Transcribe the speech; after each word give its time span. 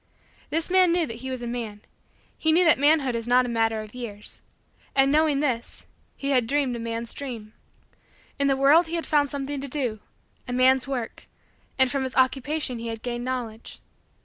This 0.49 0.71
man 0.71 0.91
knew 0.91 1.05
that 1.05 1.17
he 1.17 1.29
was 1.29 1.43
a 1.43 1.47
man. 1.47 1.81
He 2.35 2.51
knew 2.51 2.65
that 2.65 2.79
manhood 2.79 3.15
is 3.15 3.27
not 3.27 3.45
a 3.45 3.49
matter 3.49 3.81
of 3.81 3.93
years. 3.93 4.41
And, 4.95 5.11
knowing 5.11 5.41
this, 5.41 5.85
he 6.17 6.31
had 6.31 6.47
dreamed 6.47 6.75
a 6.75 6.79
man's 6.79 7.13
dream. 7.13 7.53
In 8.39 8.47
the 8.47 8.57
world 8.57 8.87
he 8.87 8.95
had 8.95 9.05
found 9.05 9.29
something 9.29 9.61
to 9.61 9.67
do 9.67 9.99
a 10.47 10.53
man's 10.53 10.87
work 10.87 11.27
and 11.77 11.91
from 11.91 12.01
his 12.01 12.15
Occupation 12.15 12.79
he 12.79 12.87
had 12.87 13.03
gained 13.03 13.25
Knowledge. 13.25 13.77